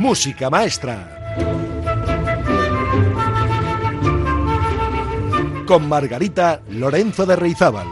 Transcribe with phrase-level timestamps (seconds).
[0.00, 1.34] Música Maestra.
[5.66, 7.86] Con Margarita Lorenzo de Reizábal.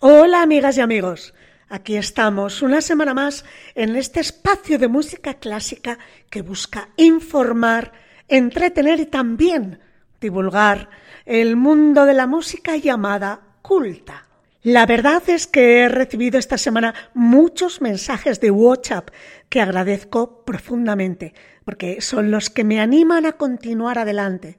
[0.00, 1.32] Hola amigas y amigos,
[1.70, 7.92] aquí estamos una semana más en este espacio de música clásica que busca informar,
[8.28, 9.80] entretener y también
[10.20, 10.90] divulgar
[11.30, 14.26] el mundo de la música llamada culta.
[14.64, 19.10] La verdad es que he recibido esta semana muchos mensajes de WhatsApp
[19.48, 21.32] que agradezco profundamente,
[21.64, 24.58] porque son los que me animan a continuar adelante.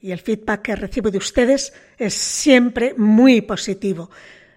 [0.00, 4.08] Y el feedback que recibo de ustedes es siempre muy positivo.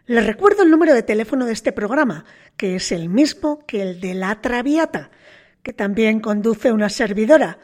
[0.06, 2.24] Les recuerdo el número de teléfono de este programa,
[2.56, 5.10] que es el mismo que el de La Traviata,
[5.64, 7.58] que también conduce una servidora,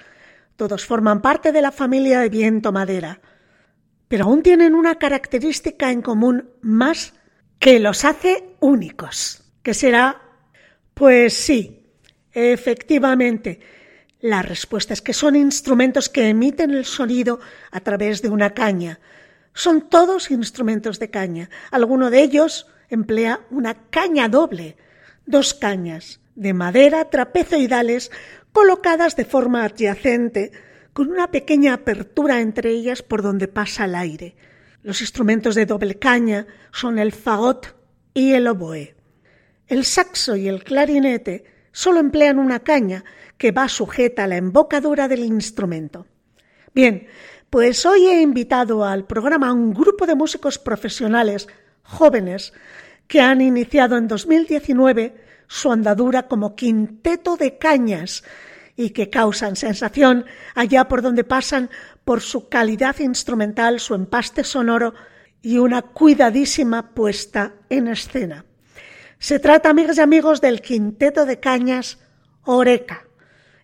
[0.61, 3.19] todos forman parte de la familia de viento madera.
[4.09, 7.15] Pero aún tienen una característica en común más
[7.59, 9.43] que los hace únicos.
[9.63, 10.21] ¿Qué será?
[10.93, 11.83] Pues sí,
[12.31, 13.59] efectivamente.
[14.21, 19.01] La respuesta es que son instrumentos que emiten el sonido a través de una caña,
[19.55, 21.49] son todos instrumentos de caña.
[21.71, 24.77] Alguno de ellos emplea una caña doble,
[25.25, 28.11] dos cañas de madera trapezoidales
[28.53, 30.53] colocadas de forma adyacente,
[30.93, 34.37] con una pequeña apertura entre ellas por donde pasa el aire.
[34.83, 37.77] Los instrumentos de doble caña son el fagot
[38.15, 38.95] y el oboe.
[39.69, 43.05] El saxo y el clarinete solo emplean una caña
[43.39, 46.07] que va sujeta a la embocadura del instrumento.
[46.75, 47.07] Bien,
[47.51, 51.49] pues hoy he invitado al programa a un grupo de músicos profesionales
[51.83, 52.53] jóvenes
[53.07, 58.23] que han iniciado en 2019 su andadura como quinteto de cañas
[58.77, 60.25] y que causan sensación
[60.55, 61.71] allá por donde pasan
[62.05, 64.95] por su calidad instrumental, su empaste sonoro
[65.43, 68.45] y una cuidadísima puesta en escena.
[69.19, 71.99] Se trata, amigas y amigos, del quinteto de cañas
[72.45, 73.09] Oreca,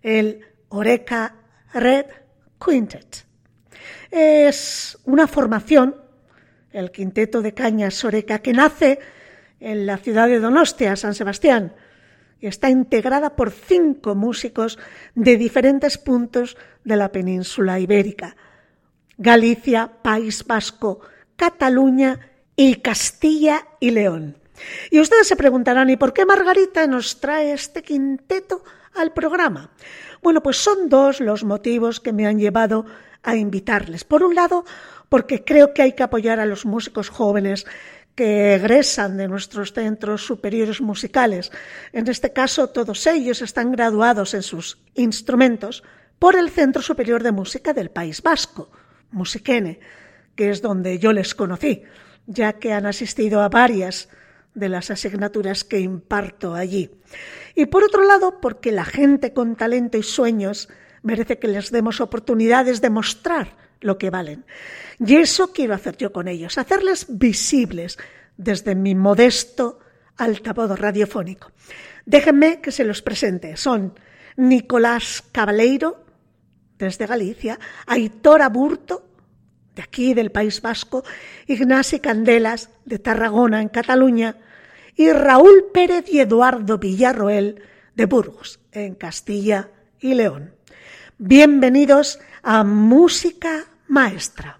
[0.01, 1.35] el Oreca
[1.73, 2.07] Red
[2.63, 3.25] Quintet.
[4.11, 5.95] Es una formación,
[6.73, 8.99] el quinteto de cañas Soreca, que nace
[9.59, 11.73] en la ciudad de Donostia, San Sebastián,
[12.41, 14.77] está integrada por cinco músicos
[15.15, 18.35] de diferentes puntos de la península ibérica.
[19.17, 21.01] Galicia, País Vasco,
[21.35, 22.19] Cataluña
[22.55, 24.37] y Castilla y León.
[24.91, 28.63] Y ustedes se preguntarán, ¿y por qué Margarita nos trae este quinteto
[28.95, 29.71] al programa?
[30.21, 32.85] Bueno, pues son dos los motivos que me han llevado
[33.23, 34.03] a invitarles.
[34.03, 34.65] Por un lado,
[35.09, 37.65] porque creo que hay que apoyar a los músicos jóvenes
[38.17, 41.51] que egresan de nuestros centros superiores musicales.
[41.93, 45.83] En este caso, todos ellos están graduados en sus instrumentos
[46.17, 48.71] por el Centro Superior de Música del País Vasco,
[49.11, 49.79] Musiquene,
[50.35, 51.83] que es donde yo les conocí,
[52.25, 54.09] ya que han asistido a varias
[54.55, 56.89] de las asignaturas que imparto allí.
[57.53, 60.69] Y por otro lado, porque la gente con talento y sueños
[61.03, 64.45] merece que les demos oportunidades de mostrar lo que valen.
[64.99, 67.97] Y eso quiero hacer yo con ellos, hacerles visibles
[68.37, 69.79] desde mi modesto
[70.17, 71.51] altavoz radiofónico.
[72.05, 73.57] Déjenme que se los presente.
[73.57, 73.93] Son
[74.35, 76.05] Nicolás Cabaleiro,
[76.77, 79.03] desde Galicia, Aitor Aburto,
[79.75, 81.03] de aquí del País Vasco,
[81.47, 84.37] Ignasi Candelas, de Tarragona, en Cataluña,
[84.95, 87.61] y Raúl Pérez y Eduardo Villarroel,
[87.95, 89.69] de Burgos, en Castilla
[89.99, 90.53] y León.
[91.17, 94.59] Bienvenidos a Música Maestra.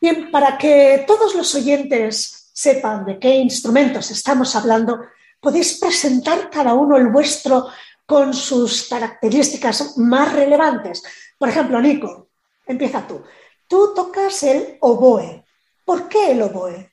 [0.00, 5.00] Bien, para que todos los oyentes sepan de qué instrumentos estamos hablando,
[5.40, 7.68] podéis presentar cada uno el vuestro
[8.06, 11.02] con sus características más relevantes.
[11.38, 12.30] Por ejemplo, Nico,
[12.66, 13.22] empieza tú.
[13.66, 15.44] Tú tocas el oboe.
[15.84, 16.90] ¿Por qué el oboe?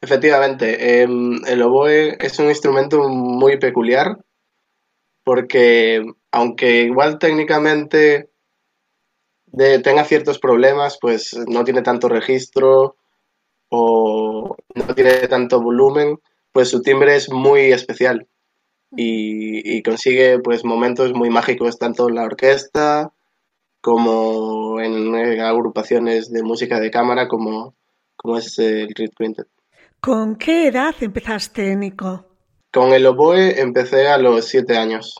[0.00, 4.16] Efectivamente, em, el oboe es un instrumento muy peculiar
[5.24, 8.30] porque aunque igual técnicamente
[9.56, 12.96] tenga ciertos problemas, pues no tiene tanto registro
[13.68, 16.18] o no tiene tanto volumen,
[16.52, 18.26] pues su timbre es muy especial
[18.94, 23.12] y, consigue pues momentos muy mágicos tanto en la orquesta
[23.80, 27.74] como en, agrupaciones de música de cámara como,
[28.16, 29.46] como es el Reed Quintet.
[30.00, 32.26] ¿Con qué edad empezaste, Nico?
[32.72, 35.14] Con el oboe empecé a los siete años.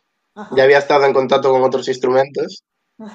[0.54, 2.62] Ya había estado en contacto con otros instrumentos,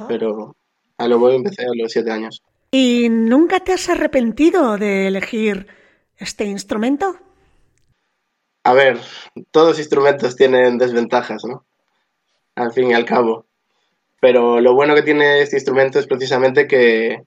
[0.07, 0.55] pero
[1.01, 2.41] al oboe empecé a los siete años.
[2.71, 5.67] ¿Y nunca te has arrepentido de elegir
[6.17, 7.17] este instrumento?
[8.63, 8.99] A ver,
[9.49, 11.65] todos los instrumentos tienen desventajas, ¿no?
[12.55, 13.45] Al fin y al cabo.
[14.21, 17.23] Pero lo bueno que tiene este instrumento es precisamente que,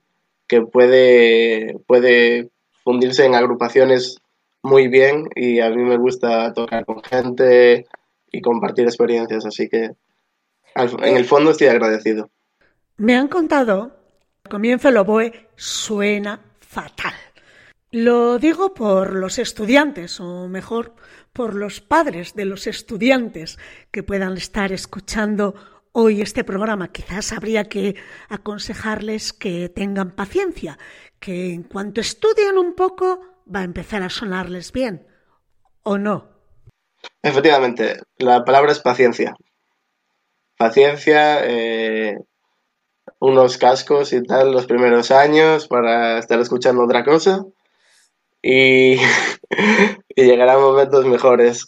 [0.47, 2.49] que puede, puede
[2.83, 4.17] fundirse en agrupaciones
[4.63, 7.85] muy bien y a mí me gusta tocar con gente
[8.31, 9.91] y compartir experiencias, así que
[10.75, 12.29] en el fondo estoy agradecido.
[12.97, 13.91] Me han contado,
[14.45, 17.13] al comienzo el oboe suena fatal.
[17.91, 20.95] Lo digo por los estudiantes, o mejor,
[21.33, 23.57] por los padres de los estudiantes
[23.91, 25.55] que puedan estar escuchando
[25.91, 26.93] hoy este programa.
[26.93, 27.95] Quizás habría que
[28.29, 30.77] aconsejarles que tengan paciencia,
[31.19, 33.19] que en cuanto estudien un poco
[33.53, 35.05] va a empezar a sonarles bien,
[35.83, 36.29] ¿o no?
[37.21, 39.35] Efectivamente, la palabra es paciencia.
[40.57, 42.17] Paciencia, eh,
[43.19, 47.45] unos cascos y tal los primeros años para estar escuchando otra cosa
[48.41, 48.95] y,
[50.09, 51.67] y llegarán momentos mejores,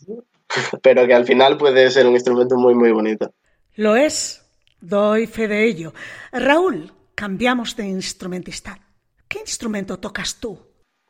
[0.82, 3.34] pero que al final puede ser un instrumento muy, muy bonito.
[3.76, 4.46] Lo es,
[4.80, 5.94] doy fe de ello.
[6.32, 8.80] Raúl, cambiamos de instrumentista.
[9.28, 10.58] ¿Qué instrumento tocas tú?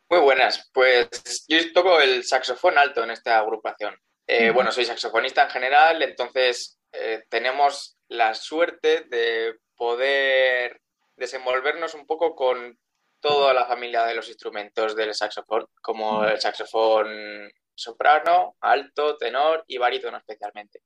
[0.09, 3.93] Muy buenas, pues yo toco el saxofón alto en esta agrupación.
[4.25, 10.81] Eh, bueno, soy saxofonista en general, entonces eh, tenemos la suerte de poder
[11.15, 12.77] desenvolvernos un poco con
[13.19, 19.77] toda la familia de los instrumentos del saxofón, como el saxofón soprano, alto, tenor y
[19.77, 20.81] barítono especialmente.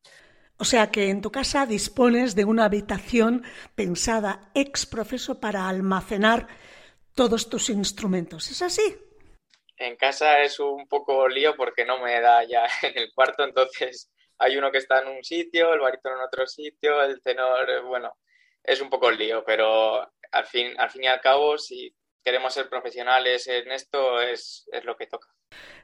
[0.58, 3.44] O sea que en tu casa dispones de una habitación
[3.76, 6.48] pensada ex profeso para almacenar
[7.16, 8.52] todos tus instrumentos.
[8.52, 8.96] ¿Es así?
[9.78, 14.12] En casa es un poco lío porque no me da ya en el cuarto, entonces
[14.38, 18.14] hay uno que está en un sitio, el barítono en otro sitio, el tenor, bueno,
[18.64, 22.70] es un poco lío, pero al fin, al fin y al cabo, si queremos ser
[22.70, 25.30] profesionales en esto, es, es lo que toca.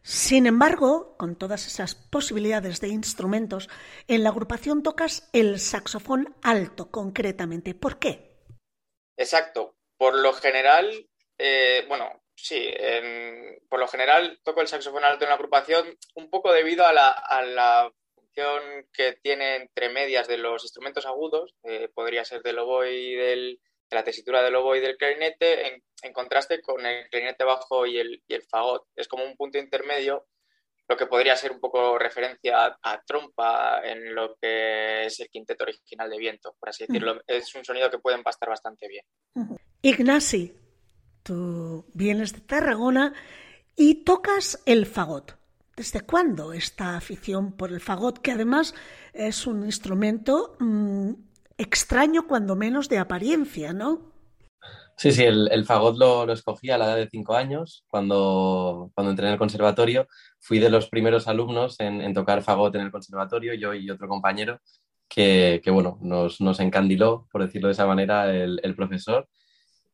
[0.01, 3.69] Sin embargo, con todas esas posibilidades de instrumentos,
[4.07, 7.73] en la agrupación tocas el saxofón alto concretamente.
[7.73, 8.37] ¿Por qué?
[9.17, 9.75] Exacto.
[9.97, 12.71] Por lo general, eh, bueno, Sí,
[13.67, 17.91] por lo general toco el saxofón alto en la agrupación un poco debido a la,
[18.93, 23.59] que tiene entre medias de los instrumentos agudos, eh, podría ser del oboe y del,
[23.89, 27.97] de la tesitura del oboe y del clarinete, en, contraste con el clarinete bajo y
[27.97, 28.85] el, y el, fagot.
[28.95, 30.27] Es como un punto intermedio,
[30.87, 35.63] lo que podría ser un poco referencia a, trompa en lo que es el quinteto
[35.63, 37.21] original de viento, por así decirlo.
[37.27, 39.03] Es un sonido que puede empastar bastante bien.
[39.81, 40.53] Ignasi,
[41.27, 43.13] Tú vienes de Tarragona
[43.75, 45.36] y tocas el fagot.
[45.77, 48.73] ¿Desde cuándo esta afición por el fagot, que además
[49.13, 51.11] es un instrumento mm,
[51.55, 54.11] extraño, cuando menos de apariencia, ¿no?
[54.97, 59.27] Sí, sí, el, fagot lo, escogí a la edad de cinco años, cuando, cuando entré
[59.27, 60.07] en el conservatorio.
[60.39, 64.59] Fui de los primeros alumnos en, tocar fagot en el conservatorio, yo y otro compañero,
[65.07, 69.29] que, bueno, nos, nos, encandiló, por decirlo de esa manera, el profesor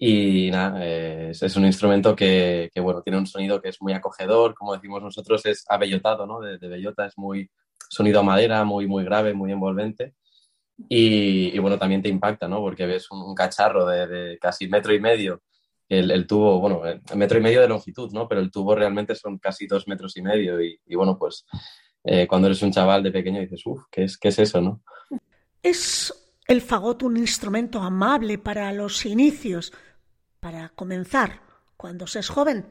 [0.06, 4.54] y nada, es, un instrumento que, que, bueno, tiene un sonido que es muy acogedor,
[4.54, 6.42] como decimos nosotros, es abellotado, ¿no?
[6.42, 7.50] De, bellota, es muy
[7.90, 10.16] sonido a madera, muy, muy grave, muy envolvente.
[10.90, 12.60] Y, y bueno, también te impacta, ¿no?
[12.60, 15.42] Porque ves un, cacharro de, casi metro y medio,
[15.88, 16.82] el, tubo, bueno,
[17.16, 18.28] metro y medio de longitud, ¿no?
[18.28, 20.62] Pero el tubo realmente son casi dos metros y medio.
[20.62, 21.46] Y, y bueno, pues
[22.04, 24.82] eh, cuando eres un chaval de pequeño dices, uff, ¿qué es, ¿qué es eso, no?
[25.62, 26.14] Es
[26.46, 29.72] el fagot un instrumento amable para los inicios,
[30.44, 31.40] para comenzar,
[31.78, 32.66] cuando se es joven?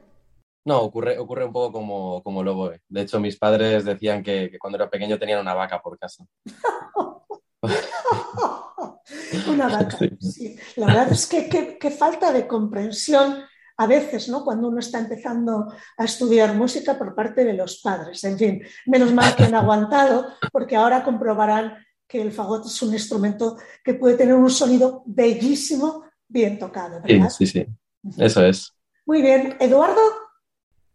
[0.65, 2.77] No, ocurre, ocurre un poco como, como lo voy.
[2.87, 6.23] De hecho, mis padres decían que, cuando era pequeño tenían una vaca por casa.
[9.47, 10.55] una vaca, sí.
[10.75, 13.43] La verdad es que qué falta de comprensión
[13.77, 14.43] a veces, ¿no?
[14.43, 18.23] Cuando uno está empezando a estudiar música por parte de los padres.
[18.23, 22.93] En fin, menos mal que han aguantado, porque ahora comprobarán que el fagot es un
[22.93, 26.03] instrumento que puede tener un sonido bellísimo
[26.33, 27.29] bien tocado, ¿verdad?
[27.29, 27.67] Sí, sí, sí.
[28.17, 28.73] Eso es.
[29.05, 29.55] Muy bien.
[29.59, 30.01] Eduardo,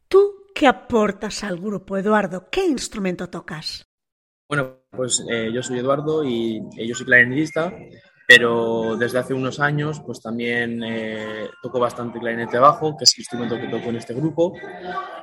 [0.08, 2.48] ¿tú qué aportas al grupo, Eduardo?
[2.50, 3.86] ¿Qué instrumento tocas?
[4.48, 7.72] Bueno, pues eh, yo soy Eduardo y yo soy clarinetista,
[8.26, 13.20] pero desde hace unos años pues también eh, toco bastante clarinete bajo, que es el
[13.20, 14.54] instrumento que toco en este grupo.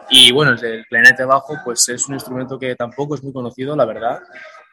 [0.09, 3.85] Y bueno, el clarinete bajo pues es un instrumento que tampoco es muy conocido, la
[3.85, 4.19] verdad,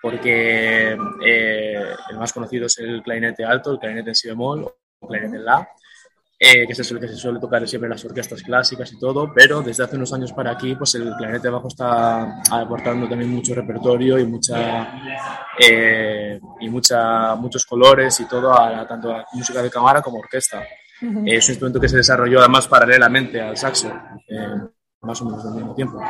[0.03, 4.71] porque eh, el más conocido es el clarinete alto, el clarinete en si bemol
[5.07, 5.69] clarinete en la,
[6.45, 9.33] eh, que es el que se suele tocar siempre en las orquestas clásicas y todo,
[9.33, 13.55] pero desde hace unos años para aquí, pues el clarinete bajo está aportando también mucho
[13.55, 14.93] repertorio y mucha
[15.59, 20.65] eh, y mucha, muchos colores y todo, a, tanto a música de cámara como orquesta.
[21.01, 23.93] es un instrumento que se desarrolló además paralelamente al saxo,
[25.01, 26.01] más o menos al mismo tiempo.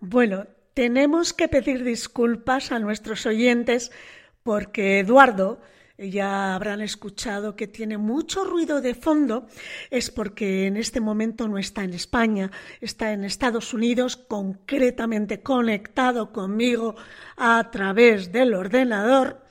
[0.00, 3.92] Bueno, tenemos que pedir disculpas a nuestros oyentes
[4.42, 5.60] porque Eduardo
[6.08, 9.46] ya habrán escuchado que tiene mucho ruido de fondo,
[9.90, 16.32] es porque en este momento no está en España, está en Estados Unidos, concretamente conectado
[16.32, 16.94] conmigo
[17.36, 19.42] a través del ordenador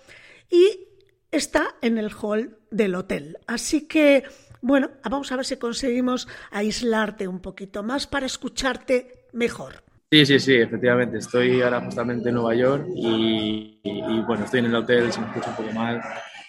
[0.49, 0.87] y
[1.31, 3.37] está en el hall del hotel.
[3.45, 4.23] Así que,
[4.61, 9.83] bueno, vamos a ver si conseguimos aislarte un poquito más para escucharte mejor.
[10.11, 11.19] Sí, sí, sí, efectivamente.
[11.19, 13.79] Estoy ahora justamente en Nueva York y,
[14.25, 16.01] bueno, estoy en el hotel, se me escucha un poco mal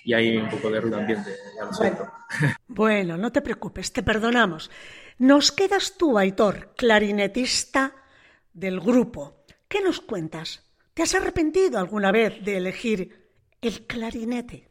[0.05, 2.11] y hay un poco de ruido ambiente, ya lo siento.
[2.69, 4.71] Bueno, no te preocupes, te perdonamos.
[5.19, 7.95] Nos quedas tú, Aitor, clarinetista
[8.53, 9.45] del grupo.
[9.69, 10.71] ¿Qué nos cuentas?
[10.95, 13.31] ¿Te has arrepentido alguna vez de elegir
[13.61, 14.69] el clarinete?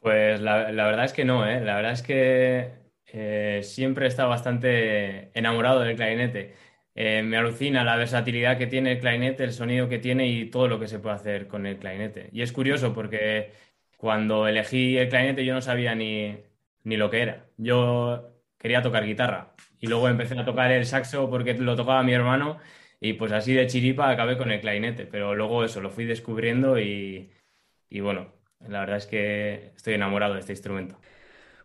[0.00, 1.60] Pues la, verdad es que no, ¿eh?
[1.60, 2.72] La verdad es que
[3.06, 6.54] eh, siempre he estado bastante enamorado del clarinete.
[6.94, 10.68] Eh, me alucina la versatilidad que tiene el clarinete, el sonido que tiene y todo
[10.68, 12.28] lo que se puede hacer con el clarinete.
[12.32, 13.52] Y es curioso porque
[13.98, 16.38] cuando elegí el clarinete yo no sabía ni,
[16.84, 17.46] ni lo que era.
[17.58, 22.14] Yo quería tocar guitarra y luego empecé a tocar el saxo porque lo tocaba mi
[22.14, 22.58] hermano
[23.00, 26.78] y pues así de chiripa acabé con el clarinete, pero luego eso lo fui descubriendo
[26.80, 27.30] y,
[27.90, 30.98] y bueno, la verdad es que estoy enamorado de este instrumento.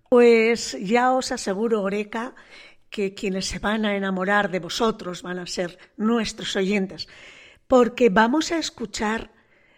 [0.10, 2.36] Pues ya os aseguro, Oreca,
[2.90, 7.08] que quienes se van a enamorar de vosotros van a ser nuestros oyentes,
[7.68, 9.32] porque vamos a escuchar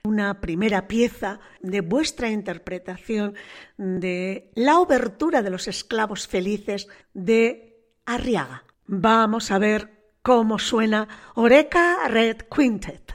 [0.05, 3.35] una primera pieza de vuestra interpretación
[3.77, 8.63] de la obertura de los esclavos felices de Arriaga.
[8.85, 13.14] Vamos a ver cómo suena Oreca Red Quintet.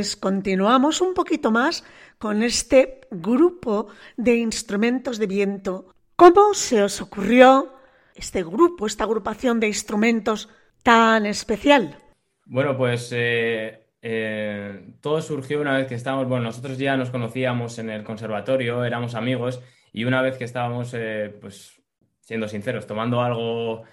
[0.00, 1.84] pues continuamos un poquito más
[2.16, 5.94] con este grupo de instrumentos de viento.
[6.16, 7.74] ¿Cómo se os ocurrió
[8.14, 10.48] este grupo, esta agrupación de instrumentos
[10.82, 11.98] tan especial?
[12.46, 17.78] Bueno, pues eh, eh, todo surgió una vez que estábamos, bueno, nosotros ya nos conocíamos
[17.78, 19.60] en el conservatorio, éramos amigos
[19.92, 21.78] y una vez que estábamos, eh, pues
[22.22, 23.84] siendo sinceros, tomando algo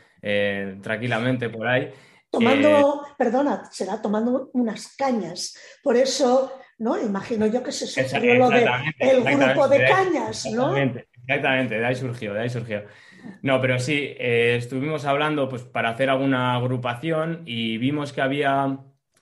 [0.82, 1.92] tranquilamente por ahí,
[2.40, 5.56] Tomando, perdona, será tomando unas cañas.
[5.84, 7.02] Por eso, ¿no?
[7.02, 8.68] Imagino yo que se surgió lo del
[9.24, 10.76] grupo de, cañas, ¿no?
[10.78, 12.84] Exactamente, de ahí surgió, de ahí surgió.
[13.42, 18.78] No, pero sí, eh, estuvimos hablando pues, para hacer alguna agrupación y vimos que había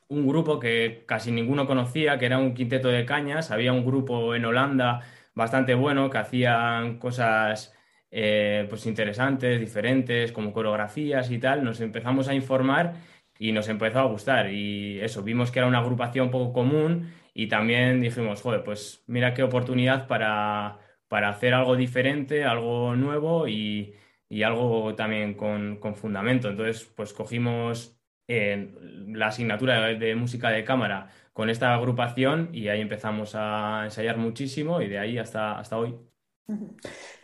[0.07, 3.51] un grupo que casi ninguno conocía, que era un quinteto de cañas.
[3.51, 5.01] Había un grupo en Holanda
[5.33, 7.74] bastante bueno que hacían cosas
[8.11, 12.93] eh, pues interesantes, diferentes, como coreografías y tal, nos empezamos a informar
[13.37, 14.51] y nos empezó a gustar.
[14.51, 19.33] Y eso, vimos que era una agrupación poco común y también dijimos, joder, pues mira
[19.33, 23.95] qué oportunidad para, para hacer algo diferente, algo nuevo y,
[24.43, 26.49] algo también con, fundamento.
[26.49, 28.73] Entonces, pues cogimos eh,
[29.07, 34.81] la asignatura de, música de cámara con esta agrupación y ahí empezamos a ensayar muchísimo
[34.81, 36.04] y de ahí hasta, hasta hoy.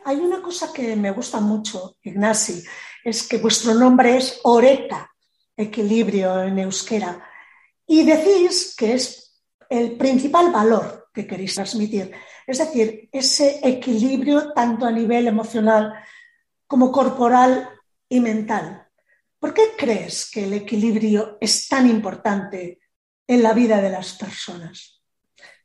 [0.05, 2.63] Hay una cosa que me gusta mucho, Ignasi,
[3.03, 5.11] es que vuestro nombre es Oreca,
[5.55, 7.23] equilibrio en euskera,
[7.85, 12.11] y decís que es el principal valor que queréis transmitir,
[12.47, 15.93] es decir, ese equilibrio tanto a nivel emocional
[16.67, 17.69] como corporal
[18.09, 18.87] y mental.
[19.39, 22.79] ¿Por qué crees que el equilibrio es tan importante
[23.27, 25.01] en la vida de las personas?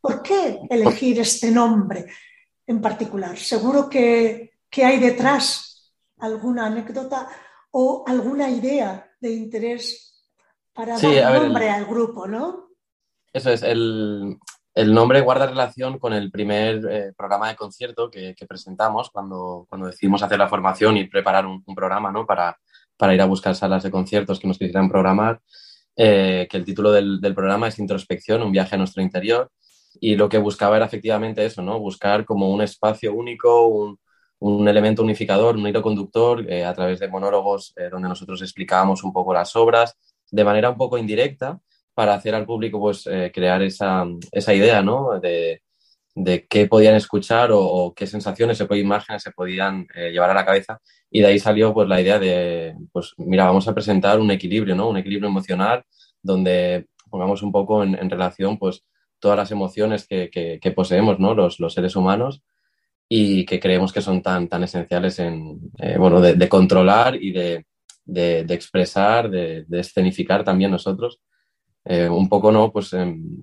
[0.00, 2.06] ¿Por qué elegir este nombre?
[2.66, 3.36] En particular.
[3.36, 7.28] Seguro que, hay detrás alguna anécdota
[7.70, 10.22] o alguna idea de interés
[10.74, 12.68] para dar nombre al grupo, ¿no?
[13.32, 14.38] Eso es, el,
[14.74, 20.22] nombre guarda relación con el primer eh, programa de concierto que, presentamos cuando, cuando, decidimos
[20.22, 22.26] hacer la formación y preparar un, programa ¿no?
[22.26, 22.58] para,
[22.98, 25.40] para, ir a buscar salas de conciertos que nos quisieran programar,
[25.96, 29.50] eh, que el título del, del, programa es Introspección, un viaje a nuestro interior
[30.00, 31.78] y lo que buscaba era efectivamente eso, ¿no?
[31.78, 33.98] Buscar como un espacio único, un,
[34.38, 39.02] un elemento unificador, un hilo conductor eh, a través de monólogos eh, donde nosotros explicábamos
[39.02, 39.96] un poco las obras
[40.30, 41.58] de manera un poco indirecta
[41.94, 45.18] para hacer al público pues eh, crear esa, esa, idea, ¿no?
[45.20, 45.62] De,
[46.14, 50.44] de qué podían escuchar o, qué sensaciones o qué imágenes se podían llevar a la
[50.44, 50.80] cabeza
[51.10, 54.74] y de ahí salió pues la idea de, pues mira, vamos a presentar un equilibrio,
[54.74, 54.88] ¿no?
[54.88, 55.84] Un equilibrio emocional
[56.22, 58.84] donde pongamos un poco en, en relación pues
[59.18, 61.34] todas las emociones que, poseemos ¿no?
[61.34, 62.42] los, seres humanos
[63.08, 67.64] y que creemos que son tan, tan esenciales en, eh, bueno, de, controlar y de,
[68.48, 71.20] expresar, de, escenificar también nosotros.
[71.88, 72.72] Eh, un poco, ¿no?
[72.72, 72.90] Pues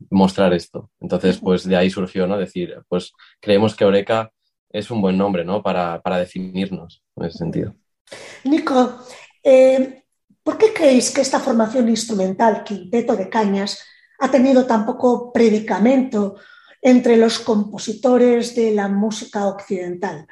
[0.10, 0.92] mostrar esto.
[1.00, 2.38] Entonces, pues de ahí surgió, ¿no?
[2.38, 4.34] Decir, pues creemos que Oreca
[4.74, 5.62] es un buen nombre, ¿no?
[5.62, 7.76] Para, definirnos en ese sentido.
[8.44, 9.00] Nico,
[9.44, 10.04] eh,
[10.44, 13.82] ¿por qué creéis que esta formación instrumental, Quinteto de Cañas,
[14.24, 16.38] ha tenido tan poco predicamento
[16.82, 20.26] entre los compositores de la música occidental.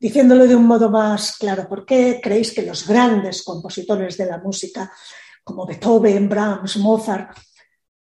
[0.00, 4.38] Diciéndolo de un modo más claro, ¿por qué creéis que los grandes compositores de la
[4.38, 4.92] música,
[5.44, 7.38] como Beethoven, Brahms, Mozart,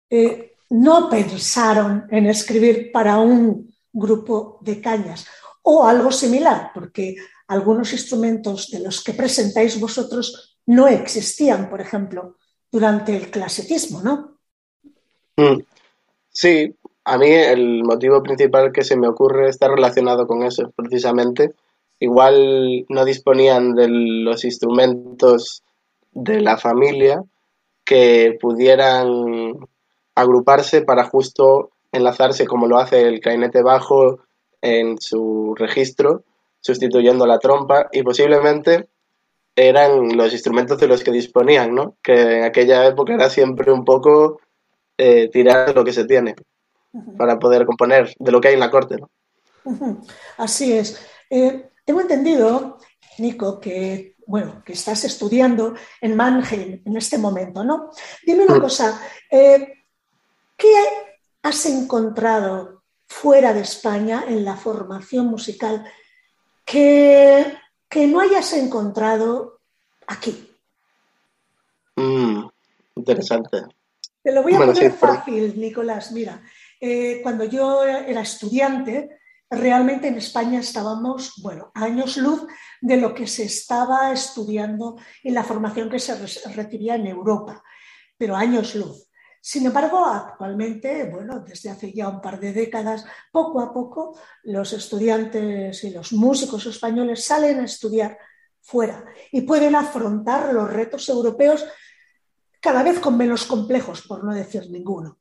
[0.09, 5.25] eh, no pensaron en escribir para un grupo de cañas
[5.61, 6.71] o algo similar?
[6.73, 7.17] Porque
[7.49, 12.37] algunos instrumentos de los que presentáis vosotros no existían, por ejemplo,
[12.71, 14.32] durante el clasicismo, ¿no?
[15.37, 15.61] Mm.
[16.29, 21.53] Sí, a mí el motivo principal que se me ocurre está relacionado con eso, precisamente.
[21.99, 25.63] Igual no disponían de los instrumentos
[26.11, 27.23] de la familia
[27.85, 29.67] que pudieran
[30.15, 34.19] agruparse para justo enlazarse como lo hace el cainete bajo
[34.61, 36.23] en su registro,
[36.61, 38.87] sustituyendo la trompa y posiblemente
[39.55, 41.95] eran los instrumentos de los que disponían, ¿no?
[42.01, 44.39] Que en aquella época era siempre un poco
[44.97, 46.35] eh, tirar de lo que se tiene
[47.17, 48.97] para poder componer de lo que hay en la corte.
[50.37, 50.99] Así es.
[51.29, 52.77] Eh, tengo entendido,
[53.17, 57.91] Nico, que bueno, que estás estudiando en Mannheim en este momento, ¿no?
[58.25, 58.61] Dime una mm.
[58.61, 59.85] cosa, eh,
[60.55, 60.73] ¿qué
[61.41, 65.85] has encontrado fuera de España en la formación musical
[66.63, 67.57] que,
[67.89, 69.59] que no hayas encontrado
[70.07, 70.49] aquí?
[71.95, 72.47] Mm,
[72.95, 73.63] interesante.
[74.23, 76.13] Te lo voy a poner fácil, Nicolás.
[76.13, 76.41] Mira,
[76.79, 82.47] eh, cuando yo era estudiante, realmente en España estábamos, bueno, años luz
[82.79, 86.15] de lo que se estaba estudiando en la formación que se
[86.55, 87.61] recibía en Europa,
[88.17, 89.09] pero años luz.
[89.41, 94.71] Sin embargo, actualmente, bueno, desde hace ya un par de décadas, poco a poco, los
[94.71, 98.17] estudiantes y los músicos españoles salen a estudiar
[98.61, 101.65] fuera y pueden afrontar los retos europeos
[102.63, 105.17] cada vez con menos complejos, por no decir ninguno.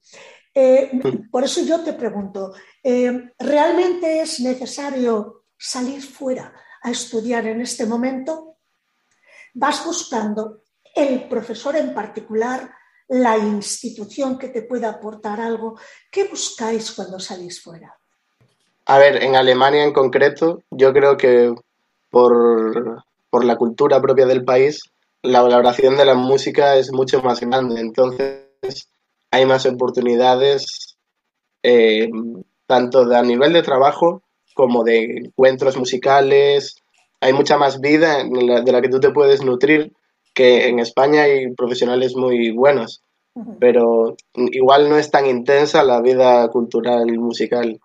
[0.54, 1.00] Eh,
[1.30, 7.84] por eso yo te pregunto, eh, ¿realmente es necesario salir fuera a estudiar en este
[7.84, 8.58] momento?
[9.54, 10.62] ¿Vas buscando
[10.94, 12.70] el profesor en particular?
[13.08, 15.78] la institución que te pueda aportar algo.
[16.10, 17.94] ¿Qué buscáis cuando salís fuera?
[18.86, 21.54] A ver, en Alemania en concreto, yo creo que
[22.10, 23.04] por,
[23.44, 24.80] la cultura propia del país,
[25.22, 27.80] la valoración de la música es mucho más grande.
[27.80, 28.88] Entonces,
[29.30, 30.96] hay más oportunidades,
[31.62, 32.10] eh,
[32.66, 34.22] tanto a nivel de trabajo
[34.54, 36.76] como de encuentros musicales.
[37.20, 39.92] Hay mucha más vida de la que tú te puedes nutrir
[40.34, 43.02] que en España hay profesionales muy buenos,
[43.60, 47.80] pero igual no es tan intensa la vida cultural y musical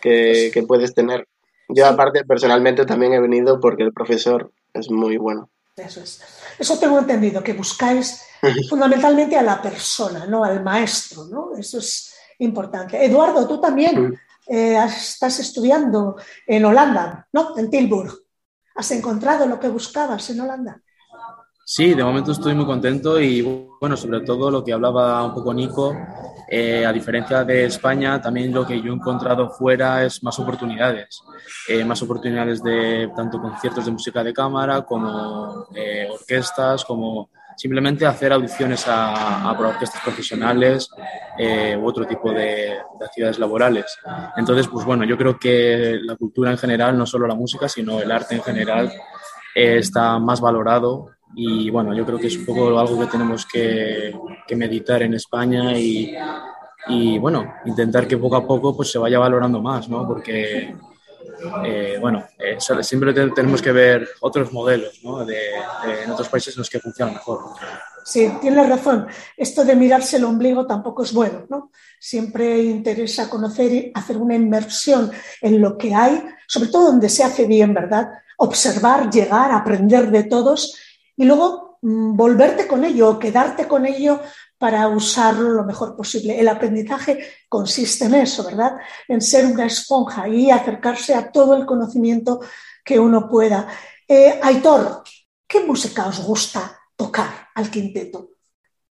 [0.00, 1.26] que, puedes tener.
[1.68, 5.50] Yo aparte personalmente también he venido porque el profesor es muy bueno.
[5.76, 6.22] Eso es.
[6.58, 8.22] Eso tengo entendido, que buscáis
[8.68, 11.54] fundamentalmente a la persona, no al maestro, ¿no?
[11.56, 13.04] Eso es importante.
[13.04, 17.58] Eduardo, tú también eh, estás estudiando en Holanda, ¿no?
[17.58, 18.12] En Tilburg.
[18.74, 20.80] ¿Has encontrado lo que buscabas en Holanda?
[21.64, 23.42] Sí, de momento estoy muy contento y
[23.80, 25.94] bueno, sobre todo lo que hablaba un poco Nico,
[26.48, 31.20] eh, a diferencia de España, también lo que yo he encontrado fuera es más oportunidades,
[31.68, 38.06] eh, más oportunidades de tanto conciertos de música de cámara como eh, orquestas, como simplemente
[38.06, 40.90] hacer audiciones a, orquestas profesionales
[41.78, 43.98] u otro tipo de, actividades laborales.
[44.36, 48.00] Entonces, pues bueno, yo creo que la cultura en general, no solo la música, sino
[48.00, 48.92] el arte en general,
[49.54, 54.14] está más valorado y bueno, yo creo que es un poco algo que tenemos que,
[54.54, 56.14] meditar en España y,
[56.88, 60.06] y, bueno, intentar que poco a poco pues, se vaya valorando más, ¿no?
[60.06, 60.74] Porque,
[61.64, 65.24] eh, bueno, eh, siempre tenemos que ver otros modelos, ¿no?
[65.24, 65.36] De,
[66.04, 67.40] en otros países en los que funciona mejor.
[68.04, 69.08] Sí, tienes razón.
[69.36, 71.72] Esto de mirarse el ombligo tampoco es bueno, ¿no?
[71.98, 75.10] Siempre interesa conocer y hacer una inmersión
[75.42, 78.08] en lo que hay, sobre todo donde se hace bien, ¿verdad?
[78.38, 80.78] Observar, llegar, aprender de todos
[81.16, 84.20] y luego mm, volverte con ello o quedarte con ello
[84.58, 86.38] para usarlo lo mejor posible.
[86.38, 88.76] El aprendizaje consiste en eso, ¿verdad?
[89.08, 92.40] En ser una esponja y acercarse a todo el conocimiento
[92.84, 93.68] que uno pueda.
[94.08, 95.02] Eh, Aitor,
[95.46, 98.30] ¿qué música os gusta tocar al quinteto?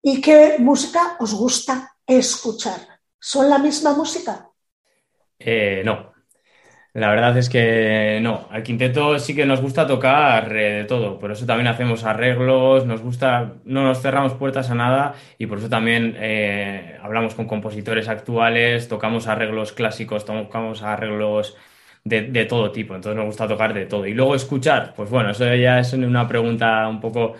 [0.02, 2.80] ¿Y qué música os gusta escuchar?
[3.20, 4.48] ¿Son la misma música?
[5.38, 6.11] Eh, no,
[6.94, 11.18] la verdad es que no, al quinteto sí que nos gusta tocar eh, de todo,
[11.18, 15.58] por eso también hacemos arreglos, nos gusta, no nos cerramos puertas a nada y por
[15.58, 21.56] eso también eh, hablamos con compositores actuales, tocamos arreglos clásicos, tocamos arreglos
[22.04, 24.06] de, de, todo tipo, entonces nos gusta tocar de todo.
[24.06, 27.34] Y luego escuchar, pues bueno, eso ya es una pregunta un poco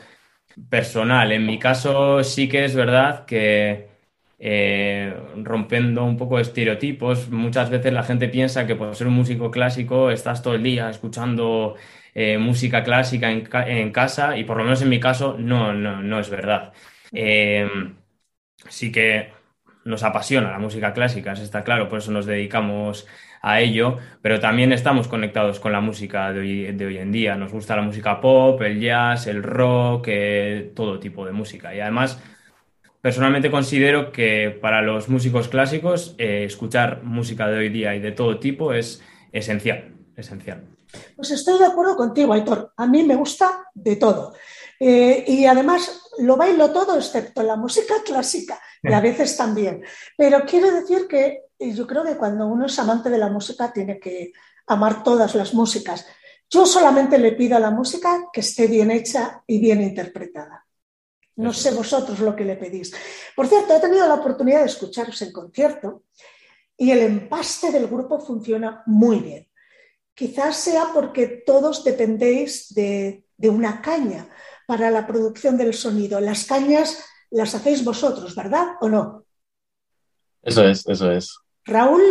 [0.70, 1.32] personal.
[1.32, 3.91] En mi caso sí que es verdad que
[4.44, 7.30] eh, rompiendo un poco estereotipos.
[7.30, 10.90] Muchas veces la gente piensa que por ser un músico clásico estás todo el día
[10.90, 11.76] escuchando
[12.12, 16.28] eh, música clásica en, casa y por lo menos en mi caso no, no, es
[16.28, 16.72] verdad.
[17.12, 17.68] Eh,
[18.68, 19.32] sí que
[19.84, 23.06] nos apasiona la música clásica, eso está claro, por eso nos dedicamos
[23.42, 26.40] a ello, pero también estamos conectados con la música de
[26.84, 27.36] hoy, en día.
[27.36, 30.08] Nos gusta la música pop, el jazz, el rock,
[30.74, 31.74] todo tipo de música.
[31.74, 32.20] Y además
[33.02, 38.12] Personalmente considero que para los músicos clásicos eh, escuchar música de hoy día y de
[38.12, 40.68] todo tipo es esencial, esencial.
[41.16, 42.72] Pues estoy de acuerdo contigo, Aitor.
[42.76, 44.34] A mí me gusta de todo.
[44.78, 49.82] Eh, y además lo bailo todo excepto la música clásica y a veces también.
[50.16, 53.98] Pero quiero decir que yo creo que cuando uno es amante de la música tiene
[53.98, 54.32] que
[54.68, 56.06] amar todas las músicas.
[56.48, 60.61] Yo solamente le pido a la música que esté bien hecha y bien interpretada.
[61.36, 62.92] No sé vosotros lo que le pedís.
[63.34, 66.04] Por cierto, he tenido la oportunidad de escucharos en concierto
[66.76, 69.48] y el empaste del grupo funciona muy bien.
[70.14, 74.28] Quizás sea porque todos dependéis de, una caña
[74.66, 76.20] para la producción del sonido.
[76.20, 78.76] Las cañas las hacéis vosotros, ¿verdad?
[78.80, 79.24] ¿O no?
[80.42, 81.38] Eso es, eso es.
[81.64, 82.02] Raúl.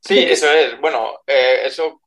[0.00, 0.80] Sí, eso es.
[0.80, 2.00] Bueno, eh, eso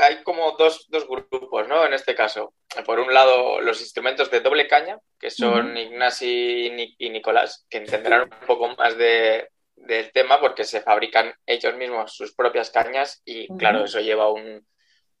[0.00, 1.84] hay como dos, grupos, ¿no?
[1.84, 2.54] En este caso.
[2.86, 8.22] Por un lado, los instrumentos de doble caña, que son Ignasi y Nicolás, que entenderán
[8.22, 13.48] un poco más de, del tema porque se fabrican ellos mismos sus propias cañas y,
[13.56, 14.64] claro, eso lleva un,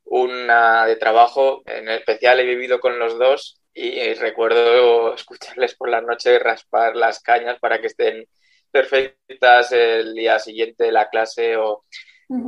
[0.04, 1.62] una de trabajo.
[1.66, 7.20] En especial he vivido con los dos y recuerdo escucharles por la noche raspar las
[7.20, 8.26] cañas para que estén
[8.70, 11.84] perfectas el día siguiente de la clase o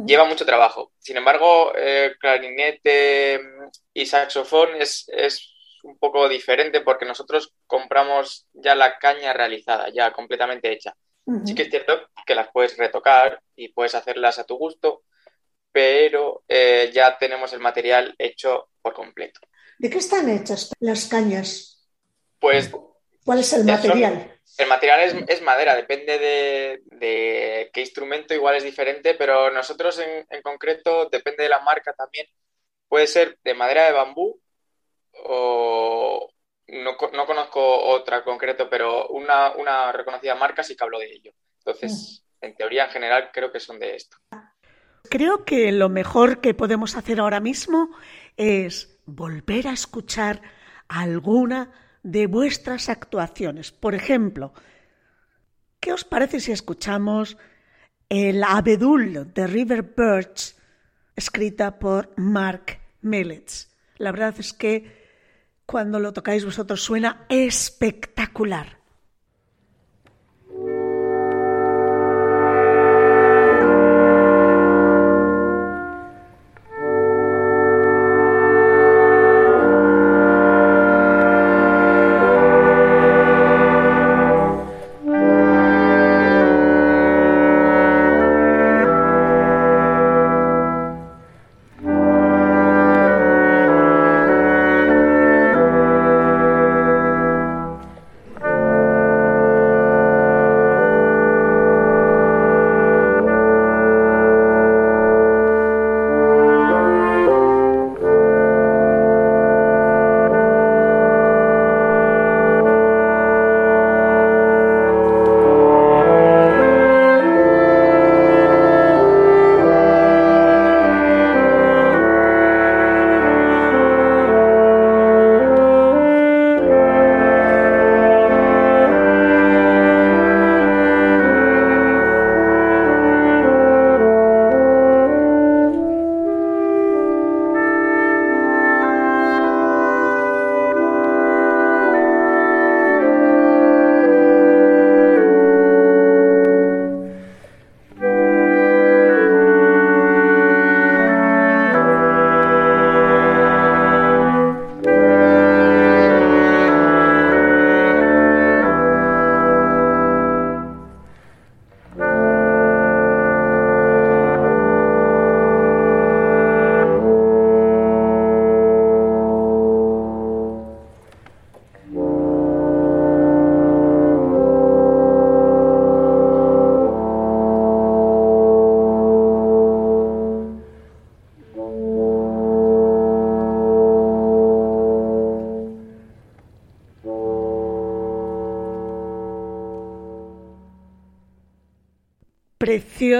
[0.07, 0.92] lleva mucho trabajo.
[0.99, 3.40] Sin embargo, eh, clarinete
[3.92, 5.49] y saxofón es, es,
[5.85, 10.95] un poco diferente porque nosotros compramos ya la caña realizada, ya completamente hecha.
[11.45, 15.03] Sí que es cierto que las puedes retocar y puedes hacerlas a tu gusto,
[15.73, 19.40] pero eh, ya tenemos el material hecho por completo.
[19.79, 21.85] ¿De qué están hechas las cañas?
[22.38, 22.71] Pues...
[23.25, 24.40] ¿Cuál es el material?
[24.59, 31.09] El material es, madera, depende de, qué instrumento, igual es diferente, pero nosotros en, concreto,
[31.11, 32.27] depende de la marca también,
[32.88, 34.41] puede ser de madera de bambú
[35.25, 36.29] o
[36.69, 41.33] no, conozco otra concreto, pero una, una, reconocida marca sí que hablo de ello.
[41.59, 42.45] Entonces, mm.
[42.47, 44.17] en teoría, en general, creo que son de esto.
[45.11, 47.91] Creo que lo mejor que podemos hacer ahora mismo
[48.37, 50.41] es volver a escuchar
[50.88, 53.73] alguna de vuestras actuaciones.
[53.73, 54.53] Por ejemplo,
[55.81, 57.37] ¿qué os parece si escuchamos
[58.09, 60.57] el abedul de River Birds,
[61.17, 63.71] escrita por Mark Millets?
[63.99, 65.03] La verdad es que
[65.67, 68.82] cuando lo tocáis vosotros suena espectacular.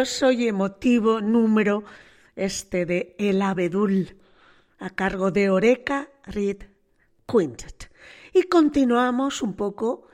[0.03, 1.85] Precioso y emotivo número
[2.35, 4.17] este de El Abedul,
[4.81, 6.65] a cargo de Oreca Reed
[7.25, 7.93] Quintet.
[8.35, 10.09] Y continuamos un poco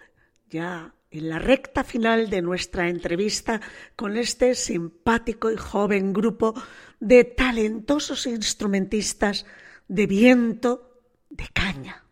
[0.50, 3.62] ya en la recta final de nuestra entrevista
[3.96, 6.52] con este simpático y joven grupo
[7.00, 9.46] de talentosos instrumentistas
[9.88, 12.04] de viento de caña.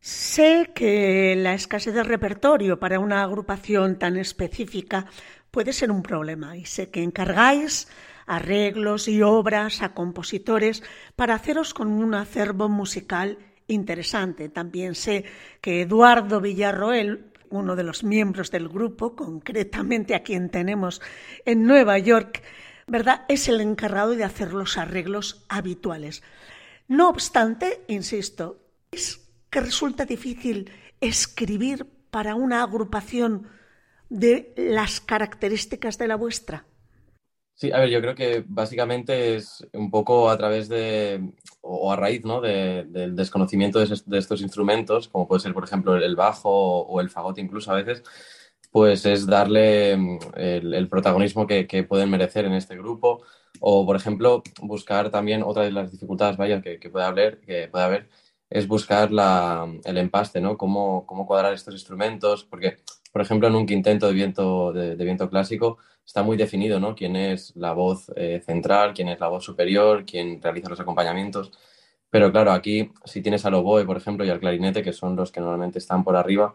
[0.00, 5.06] Sé que la escasez de repertorio para una agrupación tan específica
[5.50, 7.88] puede ser un problema y sé que encargáis
[8.26, 10.82] arreglos y obras a compositores
[11.16, 14.48] para haceros con un acervo musical interesante.
[14.48, 15.24] También sé
[15.60, 21.00] que Eduardo Villarroel, uno de los miembros del grupo, concretamente a quien tenemos
[21.44, 22.42] en Nueva York,
[22.86, 23.24] ¿verdad?
[23.28, 26.22] Es el encargado de hacer los arreglos habituales.
[26.86, 28.58] No obstante, insisto,
[28.90, 30.70] es que resulta difícil
[31.00, 33.46] escribir para una agrupación
[34.08, 36.64] de las características de la vuestra?
[37.54, 41.96] Sí, a ver, yo creo que básicamente es un poco a través de, o a
[41.96, 42.40] raíz ¿no?
[42.40, 47.40] del desconocimiento de, estos instrumentos, como puede ser, por ejemplo, el bajo o el fagote
[47.40, 48.04] incluso a veces,
[48.70, 53.22] pues es darle mm, el, protagonismo que, pueden merecer en este grupo,
[53.60, 57.84] o, por ejemplo, buscar también otra de las dificultades, vaya, que, puede haber, que puede
[57.84, 58.08] haber,
[58.50, 60.56] es buscar la, el empaste, ¿no?
[60.56, 62.76] Cómo, cómo cuadrar estos instrumentos, porque
[63.12, 66.94] por ejemplo, en un quinteto de viento, de, viento clásico está muy definido, ¿no?
[66.94, 71.52] Quién es la voz eh, central, quién es la voz superior, quién realiza los acompañamientos.
[72.10, 75.30] Pero claro, aquí si tienes al oboe, por ejemplo, y al clarinete, que son los
[75.32, 76.54] que normalmente están por arriba,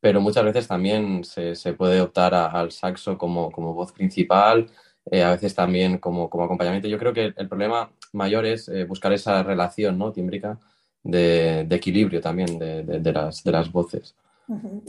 [0.00, 4.70] pero muchas veces también se, se puede optar al saxo como, como voz principal,
[5.10, 6.88] eh, a veces también como, como, acompañamiento.
[6.88, 10.12] Yo creo que el problema mayor es eh, buscar esa relación ¿no?
[10.12, 10.58] tímbrica
[11.02, 14.14] de, de equilibrio también de, de, las, de las voces.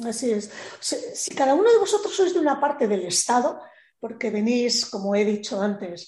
[0.05, 0.49] Así es.
[0.79, 3.59] Si cada uno de vosotros sois de una parte del Estado,
[3.99, 6.07] porque venís, como he dicho antes,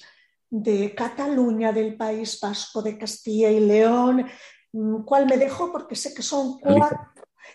[0.49, 4.25] de Cataluña, del País Vasco, de Castilla y León.
[4.73, 5.71] Mm, ¿Cuál me dejo?
[5.71, 6.99] Porque sé que son cuatro.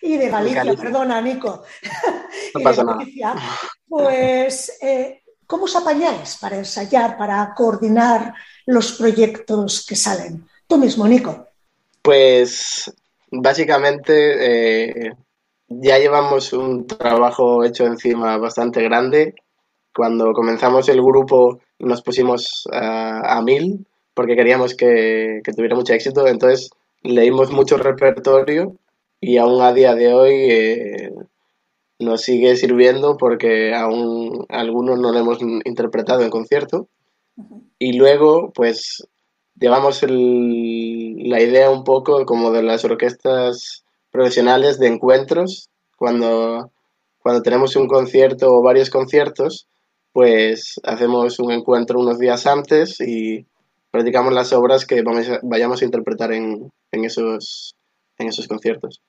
[0.03, 1.63] Y de Galicia, perdona, Nico.
[2.55, 3.05] No pasa nada.
[3.89, 8.35] Pues, eh, ¿cómo os apañáis para ensayar, para coordinar
[8.67, 10.47] los proyectos que salen?
[10.67, 11.49] Tú mismo, Nico.
[12.03, 12.93] Pues,
[13.31, 15.17] básicamente, eh,
[15.69, 19.35] ya llevamos un trabajo hecho encima bastante grande.
[19.95, 25.93] Cuando comenzamos el grupo nos pusimos a, a mil porque queríamos que, que, tuviera mucho
[25.93, 26.27] éxito.
[26.27, 26.71] Entonces
[27.03, 28.77] leímos mucho repertorio
[29.21, 31.13] y aún a día de hoy eh,
[31.99, 36.89] nos sigue sirviendo porque aún algunos no lo hemos interpretado en concierto.
[37.79, 39.07] Y luego, pues,
[39.55, 43.86] llevamos el, la idea un poco como de las orquestas
[44.17, 46.73] profesionales de encuentros, cuando,
[47.19, 49.69] cuando tenemos un concierto o varios conciertos,
[50.13, 53.45] pues hacemos un encuentro unos días antes y
[53.91, 57.77] practicamos las obras que vamos vayamos a interpretar en, en, esos,
[58.17, 59.03] en esos conciertos.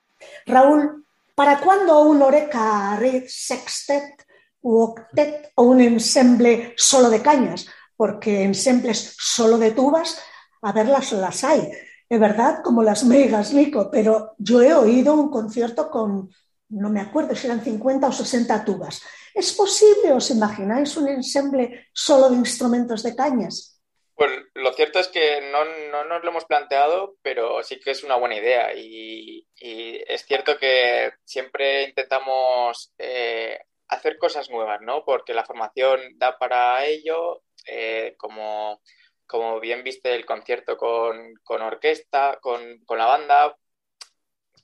[0.46, 1.06] Raúl,
[1.36, 4.26] ¿para cuándo un oreca sextet
[4.62, 7.66] u octet o un ensemble solo de cañas?
[7.96, 10.22] Porque ensembles solo de tubas,
[10.62, 11.72] a verlas las hay,
[12.10, 16.30] es verdad, como las megas, Nico, pero yo he oído un concierto con,
[16.70, 19.02] no me acuerdo si eran 50 o 60 tubas.
[19.34, 23.82] ¿Es posible, os imagináis, un ensemble solo de instrumentos de cañas?
[24.16, 28.04] Pues lo cierto es que no, no, nos lo hemos planteado, pero sí que es
[28.04, 28.74] una buena idea.
[28.74, 35.06] Y, y es cierto que siempre intentamos eh, hacer cosas nuevas, ¿no?
[35.06, 38.82] Porque la formación da para ello, eh, como,
[39.28, 43.56] como, bien viste el concierto con, con orquesta, con, con, la banda,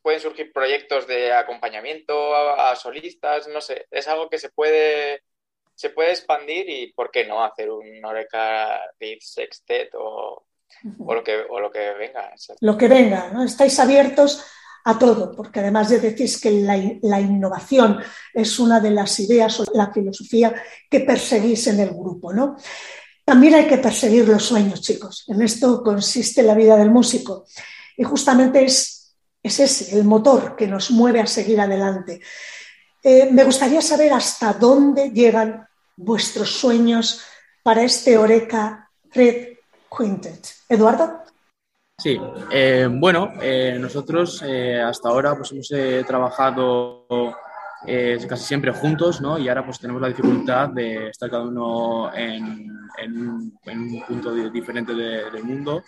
[0.02, 5.24] pueden surgir proyectos de acompañamiento a, a, solistas, no sé, es algo que se puede,
[5.76, 10.46] se puede expandir y por qué no hacer un Oreca Beat Sextet o,
[11.00, 12.34] o, lo que, o lo que venga.
[12.62, 13.44] Lo que venga, ¿no?
[13.44, 14.46] Estáis abiertos
[14.86, 18.00] a todo, porque además de decís que la, la, innovación
[18.34, 20.54] es una de las ideas o la filosofía
[20.90, 22.58] que perseguís en el grupo, ¿no?
[23.26, 25.24] También hay que perseguir los sueños, chicos.
[25.28, 27.46] En esto consiste la vida del músico.
[27.96, 29.04] Y justamente es
[29.44, 32.22] es ese, el motor que nos mueve a seguir adelante.
[33.04, 35.68] Eh, me gustaría saber hasta dónde llegan
[35.98, 37.22] vuestros sueños
[37.62, 39.58] para este Oreca Red
[39.96, 40.48] Quintet.
[40.70, 41.22] Eduardo.
[42.00, 42.18] Sí,
[42.52, 45.70] eh, bueno, eh, nosotros hasta ahora pues hemos
[46.08, 47.06] trabajado
[48.28, 49.38] casi siempre juntos, ¿no?
[49.38, 54.34] Y ahora pues tenemos la dificultad de estar cada uno en, en, en un punto
[54.34, 55.84] diferente de, del mundo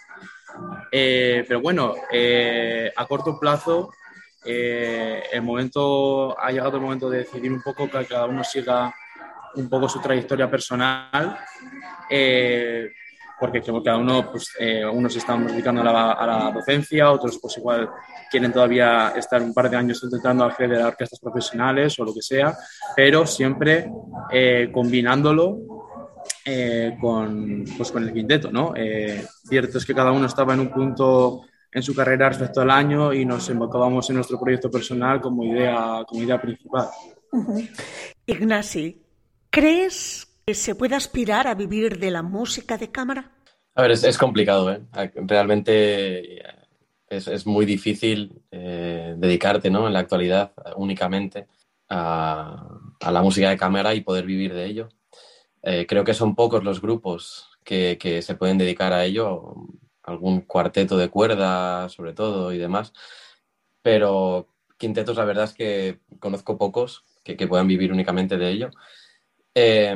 [0.92, 3.92] eh, pero bueno, eh, a corto plazo,
[4.44, 8.94] eh, el momento, ha llegado el momento de decidir un poco que cada uno siga
[9.56, 11.38] un poco su trayectoria personal,
[12.10, 12.92] eh,
[13.40, 14.52] porque cada uno, pues
[14.92, 17.90] unos estamos dedicando a la, a la, docencia, otros pues igual
[18.30, 22.22] quieren todavía estar un par de años intentando acceder a orquestas profesionales o lo que
[22.22, 22.56] sea,
[22.96, 23.92] pero siempre
[24.72, 25.76] combinándolo
[26.44, 28.74] eh, con, pues, con el quinteto, ¿no?
[28.76, 32.70] Eh, cierto es que cada uno estaba en un punto en su carrera respecto al
[32.70, 36.88] año y nos enfocábamos en nuestro proyecto personal como idea, como idea principal.
[37.32, 37.70] Uh -huh.
[38.28, 39.02] Ignasi,
[39.50, 43.32] ¿crees se puede aspirar a vivir de la música de cámara?
[43.74, 44.82] A ver, es, complicado, ¿eh?
[45.16, 46.40] Realmente
[47.10, 49.88] es, es muy difícil eh, dedicarte, ¿no?
[49.88, 51.48] En la actualidad únicamente
[51.90, 52.70] a,
[53.12, 54.90] la música de cámara y poder vivir de ello.
[55.64, 59.56] Eh, creo que son pocos los grupos que, se pueden dedicar a ello,
[60.04, 62.94] algún cuarteto de cuerda sobre todo y demás,
[63.82, 68.70] pero quintetos la verdad es que conozco pocos que puedan vivir únicamente de ello.
[69.58, 69.96] Eh,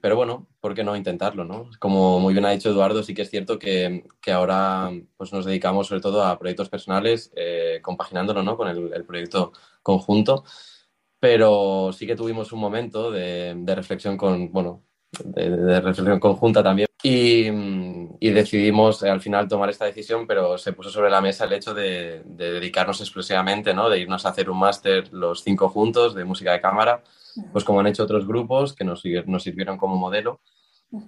[0.00, 1.44] pero bueno, ¿por qué no intentarlo?
[1.44, 1.68] ¿no?
[1.78, 5.44] Como muy bien ha dicho Eduardo, sí que es cierto que, que ahora pues, nos
[5.44, 8.56] dedicamos sobre todo a proyectos personales, eh, compaginándolo ¿no?
[8.56, 9.52] con el, el, proyecto
[9.82, 10.44] conjunto,
[11.20, 14.82] pero sí que tuvimos un momento de, de reflexión con, bueno,
[15.22, 16.88] de, de, reflexión conjunta también.
[17.02, 17.48] Y,
[18.20, 21.74] y, decidimos al final tomar esta decisión, pero se puso sobre la mesa el hecho
[21.74, 23.90] de, de dedicarnos exclusivamente, ¿no?
[23.90, 27.02] de irnos a hacer un máster los cinco juntos de música de cámara,
[27.52, 30.40] pues como han hecho otros grupos que nos, nos sirvieron como modelo.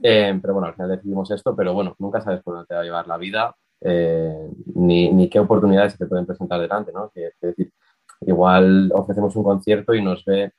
[0.03, 2.81] Eh, pero bueno, al final decidimos esto, pero bueno, nunca sabes por dónde te va
[2.81, 7.11] a llevar la vida eh, ni, qué oportunidades se te pueden presentar delante, ¿no?
[7.11, 7.73] Que, decir,
[8.23, 10.53] igual ofrecemos un concierto y nos ve,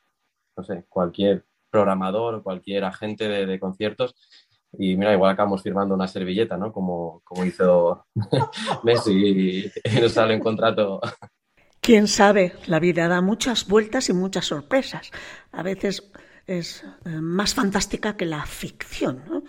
[0.55, 4.15] no sé, cualquier programador o cualquier agente de, conciertos
[4.73, 6.71] y mira, igual acabamos firmando una servilleta, ¿no?
[6.71, 8.05] Como, como hizo
[8.83, 11.01] Messi y, nos sale un contrato.
[11.87, 15.09] Quién sabe, la vida da muchas vueltas y muchas sorpresas.
[15.53, 16.11] A veces
[16.45, 19.23] es eh, más fantástica que la ficción.
[19.29, 19.43] ¿no?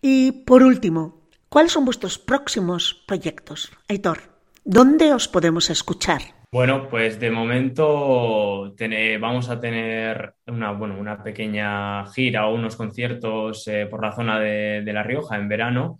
[0.00, 3.72] Y por último, ¿cuáles son vuestros próximos proyectos?
[3.88, 4.20] Aitor,
[4.64, 6.22] ¿dónde os podemos escuchar?
[6.52, 8.72] Bueno, pues de momento
[9.20, 14.38] vamos a tener una, bueno, una pequeña gira o unos conciertos eh, por la zona
[14.38, 15.98] de, La Rioja en verano.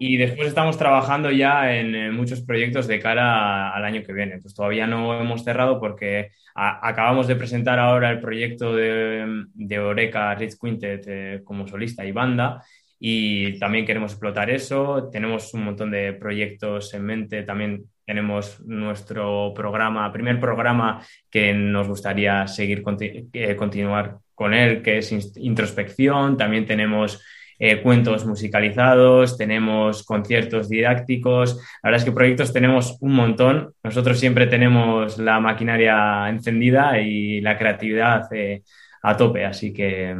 [0.00, 4.38] Y después estamos trabajando ya en, muchos proyectos de cara al año que viene.
[4.40, 10.34] Pues todavía no hemos cerrado porque acabamos de presentar ahora el proyecto de, de Oreca
[10.34, 12.62] Rich Quintet eh, como solista y banda
[13.04, 15.08] y también queremos explotar eso.
[15.10, 17.42] Tenemos un montón de proyectos en mente.
[17.42, 22.84] También tenemos nuestro programa, primer programa que nos gustaría seguir
[23.32, 26.36] eh, continuar con él, que es introspección.
[26.36, 27.20] También tenemos
[27.64, 31.54] eh, cuentos musicalizados, tenemos conciertos didácticos.
[31.80, 33.72] La verdad es que proyectos tenemos un montón.
[33.84, 38.64] Nosotros siempre tenemos la maquinaria encendida y la creatividad eh,
[39.04, 40.16] a tope, así que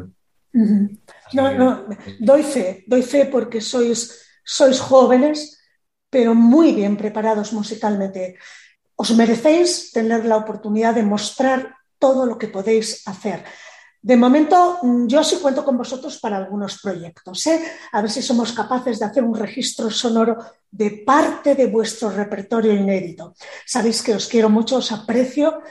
[0.53, 1.85] no, no,
[2.21, 5.59] doy fe, doy fe porque sois, sois jóvenes,
[6.09, 8.39] pero muy bien preparados musicalmente.
[8.95, 13.43] Os merecéis tener la oportunidad de mostrar todo lo que podéis hacer.
[14.03, 17.47] De momento, yo sí cuento con vosotros para algunos proyectos.
[17.47, 17.63] ¿eh?
[17.93, 20.39] A ver si somos capaces de hacer un registro sonoro
[20.69, 23.35] de parte de vuestro repertorio inédito.
[23.65, 25.63] Sabéis que os quiero mucho, os aprecio.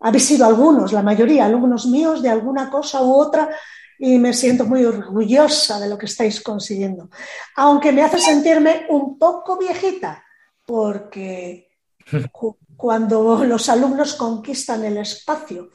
[0.00, 3.50] Habéis sido algunos, la mayoría, alumnos míos de alguna cosa u otra
[3.98, 7.10] y me siento muy orgullosa de lo que estáis consiguiendo.
[7.56, 10.24] Aunque me hace sentirme un poco viejita,
[10.64, 11.68] porque
[12.76, 15.70] cuando los alumnos conquistan el espacio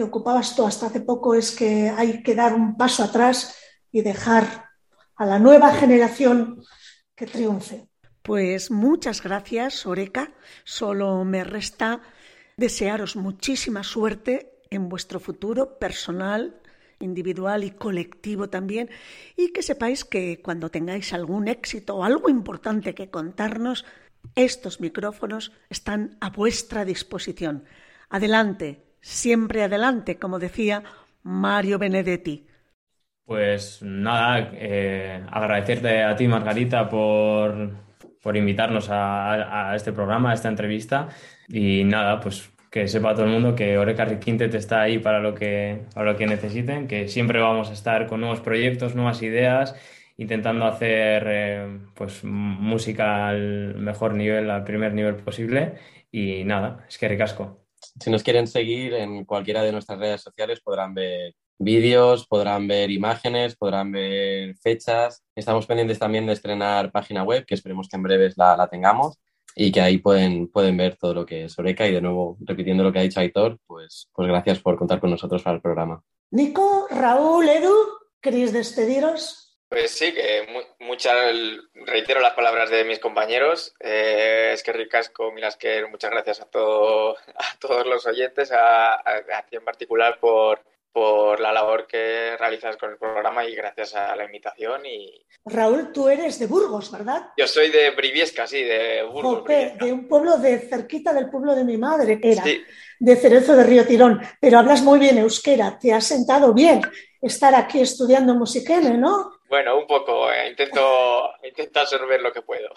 [0.00, 3.54] que ocupabas tú hasta hace poco, es que hay que dar un paso atrás
[3.92, 4.70] y dejar
[5.14, 6.62] a la nueva generación
[7.14, 7.86] que triunfe.
[8.22, 10.32] Pues muchas gracias, Oreca.
[10.64, 12.00] Solo me resta
[12.56, 16.58] desearos muchísima suerte en vuestro futuro personal
[16.98, 18.88] individual y colectivo también,
[19.36, 23.84] y que sepáis que cuando tengáis algún éxito o algo importante que contarnos,
[24.34, 27.64] estos micrófonos están a vuestra disposición.
[28.08, 30.82] Adelante, siempre adelante, como decía
[31.22, 32.46] Mario Benedetti.
[33.24, 37.70] Pues nada, eh, agradecerte a ti, Margarita, por,
[38.20, 41.08] por invitarnos a, este programa, a esta entrevista.
[41.48, 45.34] Y nada, pues que sepa todo el mundo que Oreca Quintet está ahí para lo
[45.34, 49.74] que, para lo que necesiten, que siempre vamos a estar con nuevos proyectos, nuevas ideas,
[50.16, 55.74] intentando hacer eh, pues, música al mejor nivel, al primer nivel posible.
[56.12, 57.59] Y nada, es que ricasco.
[57.98, 62.90] Si nos quieren seguir en cualquiera de nuestras redes sociales podrán ver vídeos, podrán ver
[62.90, 65.22] imágenes, podrán ver fechas.
[65.34, 69.18] Estamos pendientes también de estrenar página web, que esperemos que en breves la, la tengamos
[69.54, 72.84] y que ahí pueden, pueden ver todo lo que es Oreca y de nuevo, repitiendo
[72.84, 76.02] lo que ha dicho Aitor, pues, pues gracias por contar con nosotros para el programa.
[76.30, 77.74] Nico, Raúl, Edu,
[78.20, 79.39] ¿queréis despediros?
[79.70, 80.48] Pues sí, que
[80.80, 81.14] muchas,
[81.86, 83.72] reitero las palabras de mis compañeros.
[83.78, 89.46] Eh, es que ricasco, Milasker, muchas gracias a, todo, a todos los oyentes, a, a
[89.48, 90.60] ti en particular por,
[90.92, 94.84] por la labor que realizas con el programa y gracias a la invitación.
[94.86, 95.24] Y...
[95.44, 97.28] Raúl, tú eres de Burgos, ¿verdad?
[97.36, 99.44] Yo soy de Briviesca, sí, de Burgos.
[99.46, 103.86] de un pueblo de cerquita del pueblo de mi madre, era de Cerezo de Río
[103.86, 104.20] Tirón.
[104.40, 106.82] Pero hablas muy bien euskera, te has sentado bien
[107.22, 109.39] estar aquí estudiando musiquene, ¿no?
[109.50, 112.68] Bueno, un poco, eh, intento, intento absorber lo que puedo.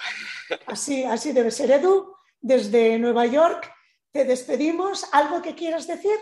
[0.66, 2.16] Así, así debe ser, Edu.
[2.42, 3.72] Desde Nueva York
[4.12, 5.08] te despedimos.
[5.14, 6.18] ¿Algo que quieras decir?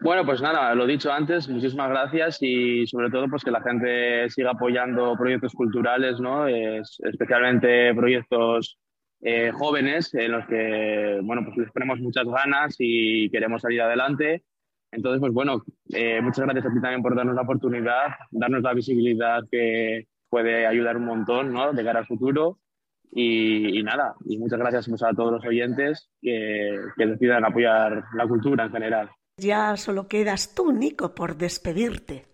[0.00, 4.30] Bueno, pues nada, lo dicho antes, muchísimas gracias y sobre todo pues que la gente
[4.30, 6.48] siga apoyando proyectos culturales, ¿no?
[6.48, 8.78] especialmente proyectos
[9.20, 14.44] eh, jóvenes en los que, bueno, pues les ponemos muchas ganas y queremos salir adelante.
[14.92, 18.74] Entonces, pues bueno, eh, muchas gracias a ti también por darnos la oportunidad, darnos la
[18.74, 21.72] visibilidad que puede ayudar un montón, ¿no?
[21.72, 22.58] De cara al futuro.
[23.12, 28.28] Y, nada, y muchas gracias pues, a todos los oyentes que, que decidan apoyar la
[28.28, 29.10] cultura en general.
[29.36, 32.26] Ya solo quedas tú, Nico, por despedirte.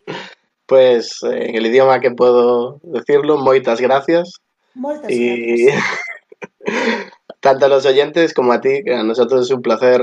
[0.66, 4.40] Pues en el idioma que puedo decirlo, muchas gracias.
[4.74, 5.66] Muchas y...
[5.66, 5.84] gracias.
[7.40, 10.00] Tanto a los oyentes como a ti, que a nosotros es un placer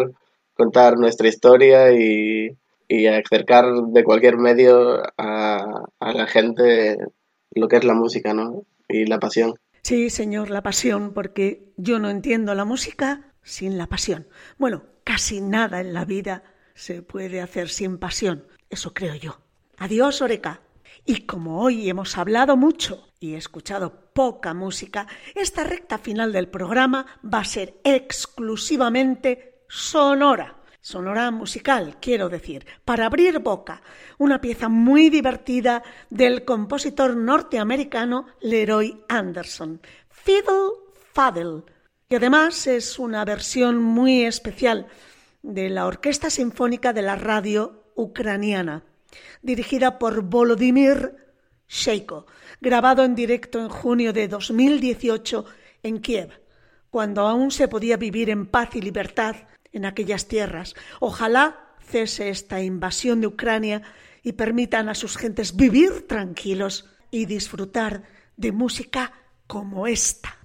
[0.53, 6.97] contar nuestra historia y, y acercar de cualquier medio a, a, la gente
[7.51, 8.65] lo que es la música ¿no?
[8.87, 9.55] y la pasión.
[9.83, 14.27] Sí, señor, la pasión, porque yo no entiendo la música sin la pasión.
[14.57, 16.43] Bueno, casi nada en la vida
[16.73, 19.39] se puede hacer sin pasión, eso creo yo.
[19.77, 20.61] Adiós, Oreca.
[21.05, 27.05] Y como hoy hemos hablado mucho y escuchado poca música, esta recta final del programa
[27.21, 30.55] va a ser exclusivamente sonora.
[30.79, 33.81] Sonora musical, quiero decir, para abrir boca,
[34.19, 40.73] una pieza muy divertida del compositor norteamericano Leroy Anderson, Fiddle
[41.13, 41.63] Faddle,
[42.07, 44.87] que además es una versión muy especial
[45.41, 48.83] de la Orquesta Sinfónica de la Radio Ucraniana
[49.41, 51.15] dirigida por Volodymyr
[51.67, 52.27] Sheiko,
[52.61, 55.45] grabado en directo en junio de 2018
[55.81, 56.41] en Kiev,
[56.89, 59.35] cuando aún se podía vivir en paz y libertad
[59.73, 60.75] en aquellas tierras.
[60.99, 63.81] Ojalá cese esta invasión de Ucrania
[64.23, 68.03] y permitan a sus gentes vivir tranquilos y disfrutar
[68.37, 69.11] de música
[69.47, 70.37] como esta.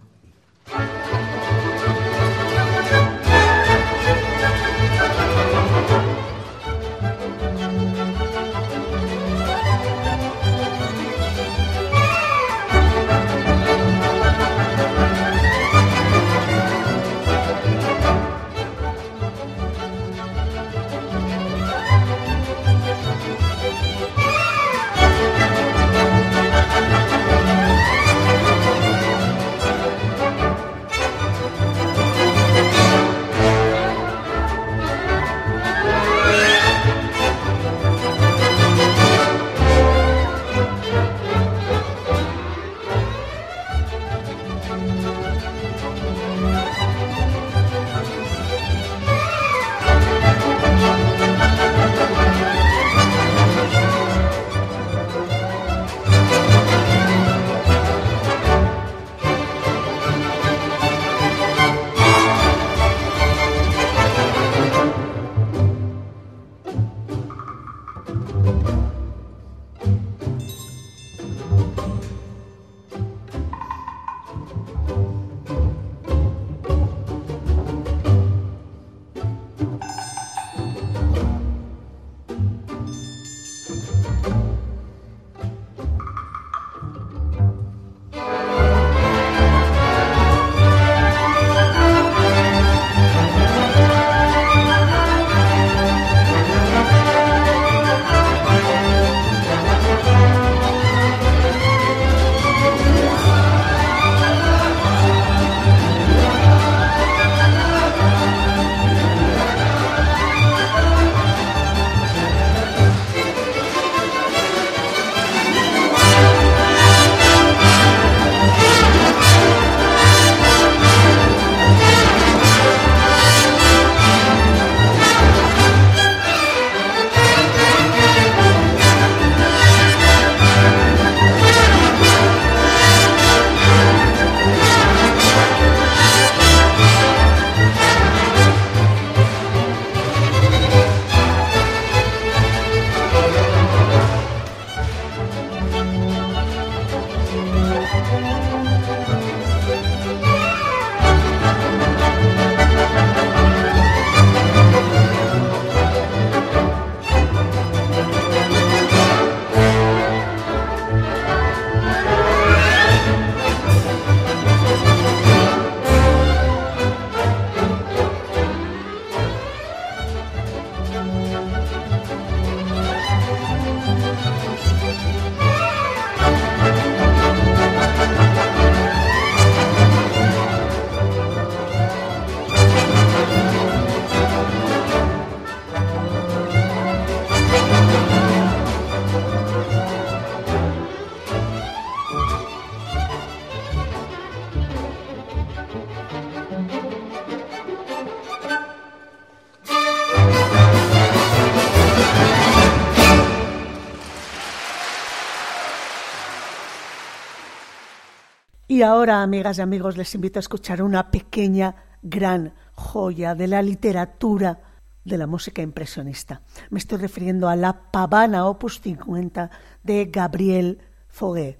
[208.79, 213.61] Y ahora, amigas y amigos, les invito a escuchar una pequeña, gran joya de la
[213.61, 214.61] literatura
[215.05, 216.43] de la música impresionista.
[216.70, 219.51] Me estoy refiriendo a la Pavana Opus 50
[219.83, 221.59] de Gabriel Fauré.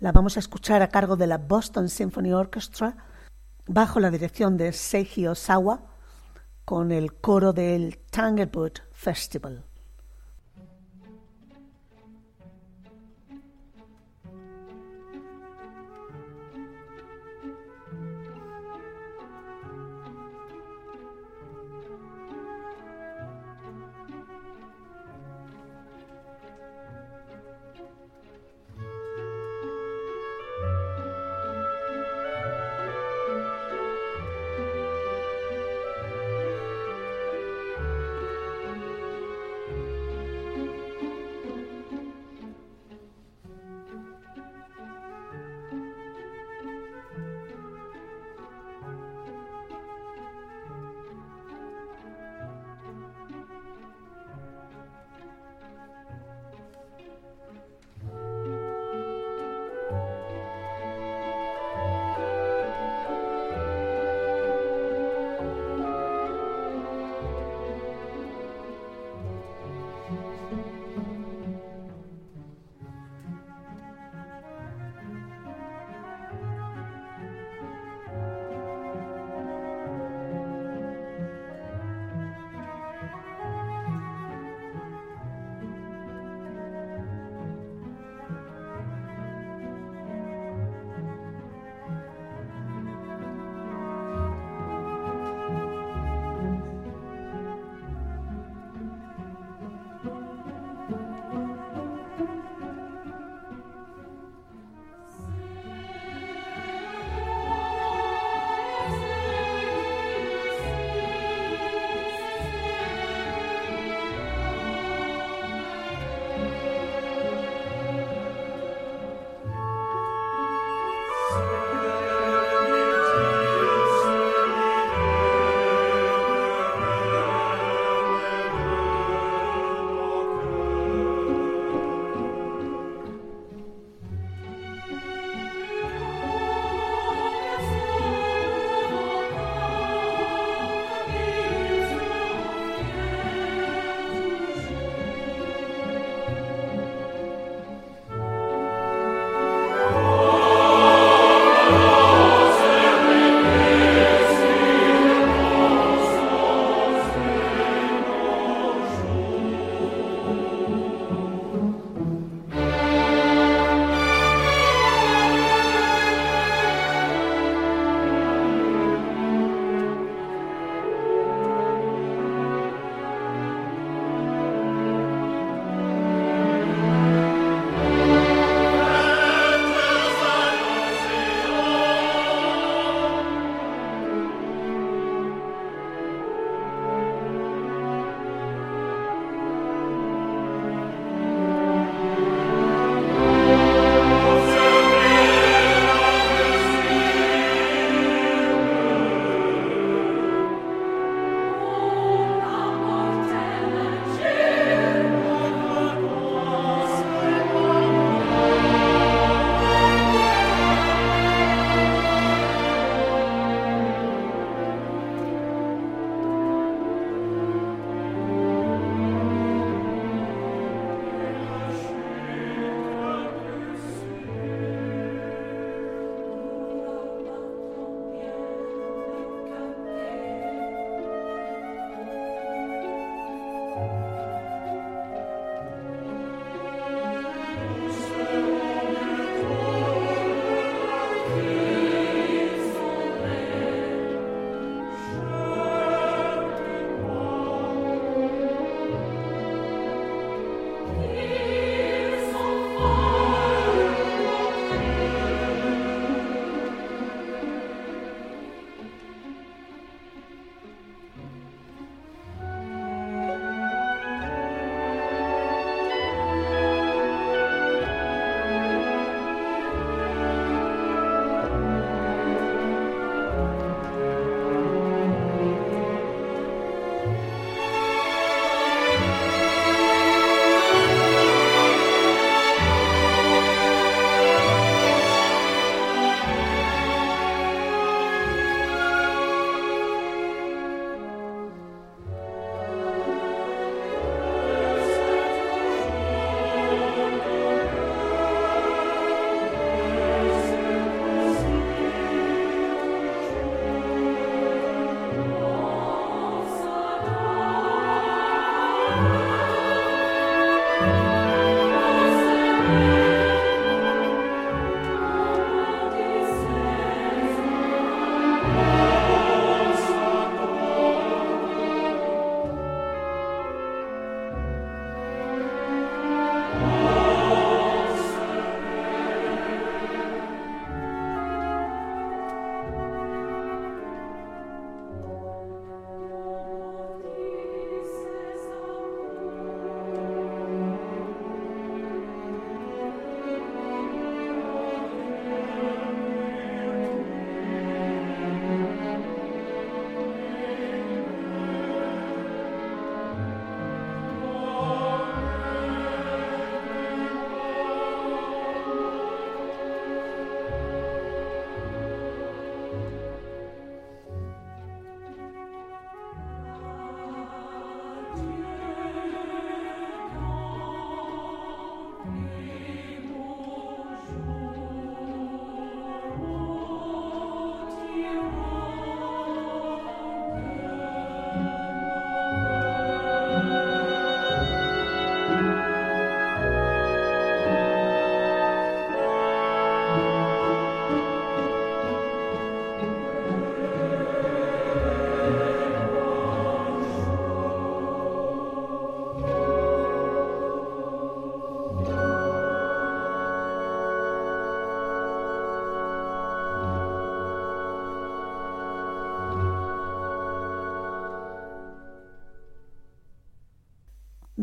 [0.00, 2.94] La vamos a escuchar a cargo de la Boston Symphony Orchestra
[3.66, 5.86] bajo la dirección de Seiji Osawa
[6.66, 9.64] con el coro del Tanglewood Festival.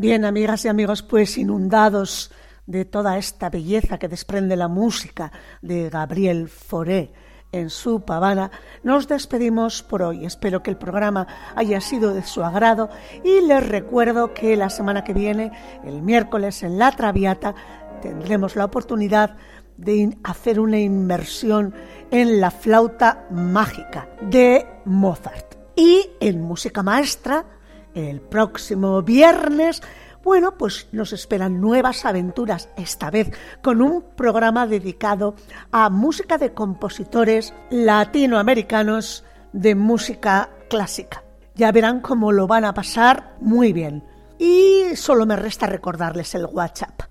[0.02, 2.32] Bien, amigas y amigos, pues inundados
[2.66, 5.30] de toda esta belleza que desprende la música
[5.60, 7.12] de Gabriel Foré
[7.52, 8.50] en su pavana,
[8.82, 10.26] nos despedimos por hoy.
[10.26, 12.90] Espero que el programa haya sido de su agrado
[13.22, 15.52] y les recuerdo que la semana que viene,
[15.84, 17.54] el miércoles en La Traviata,
[18.02, 19.36] tendremos la oportunidad
[19.76, 21.76] de hacer una inmersión
[22.10, 25.54] en la flauta mágica de Mozart.
[25.76, 27.46] Y en música maestra,
[27.94, 29.82] el próximo viernes,
[30.22, 35.34] bueno, pues nos esperan nuevas aventuras, esta vez con un programa dedicado
[35.72, 41.24] a música de compositores latinoamericanos de música clásica.
[41.54, 44.04] Ya verán cómo lo van a pasar muy bien.
[44.38, 47.02] Y solo me resta recordarles el WhatsApp.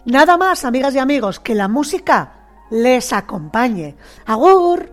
[0.04, 3.96] Nada más, amigas y amigos, que la música les acompañe.
[4.26, 4.92] Agur.